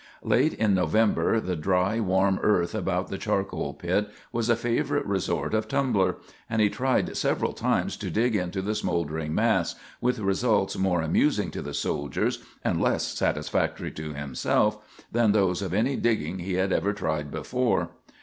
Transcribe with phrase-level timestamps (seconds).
[0.23, 5.53] Late in November the dry, warm earth about the charcoal pit was a favorite resort
[5.53, 6.15] of Tumbler,
[6.49, 11.51] and he tried several times to dig into the smoldering mass, with results more amusing
[11.51, 14.79] to the soldiers and less satisfactory to himself
[15.11, 17.89] than those of any digging he had ever tried before.